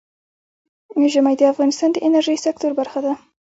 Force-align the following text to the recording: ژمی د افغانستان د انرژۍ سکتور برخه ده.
ژمی 1.11 1.35
د 1.37 1.41
افغانستان 1.53 1.89
د 1.93 1.97
انرژۍ 2.07 2.37
سکتور 2.45 2.71
برخه 2.79 2.99
ده. 3.05 3.13